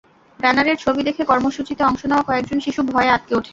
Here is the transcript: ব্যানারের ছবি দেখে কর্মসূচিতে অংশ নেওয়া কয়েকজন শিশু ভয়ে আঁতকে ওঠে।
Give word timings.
ব্যানারের 0.39 0.77
ছবি 0.77 1.01
দেখে 1.03 1.23
কর্মসূচিতে 1.25 1.81
অংশ 1.83 2.01
নেওয়া 2.05 2.27
কয়েকজন 2.27 2.57
শিশু 2.65 2.81
ভয়ে 2.91 3.13
আঁতকে 3.15 3.33
ওঠে। 3.35 3.49